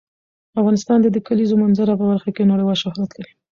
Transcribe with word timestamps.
افغانستان 0.59 0.97
د 1.01 1.07
د 1.15 1.17
کلیزو 1.27 1.55
منظره 1.63 1.93
په 1.99 2.05
برخه 2.11 2.29
کې 2.35 2.49
نړیوال 2.51 2.77
شهرت 2.83 3.11
لري. 3.17 3.33